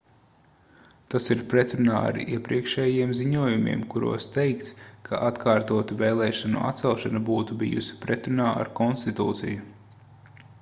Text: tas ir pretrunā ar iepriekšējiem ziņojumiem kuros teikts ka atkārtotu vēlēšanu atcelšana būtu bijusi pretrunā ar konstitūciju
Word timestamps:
tas 1.13 1.27
ir 1.33 1.41
pretrunā 1.49 1.99
ar 2.05 2.15
iepriekšējiem 2.23 3.13
ziņojumiem 3.19 3.83
kuros 3.95 4.27
teikts 4.37 4.73
ka 5.11 5.19
atkārtotu 5.27 5.99
vēlēšanu 6.01 6.65
atcelšana 6.71 7.23
būtu 7.29 7.59
bijusi 7.63 8.01
pretrunā 8.07 8.49
ar 8.65 8.73
konstitūciju 8.81 10.03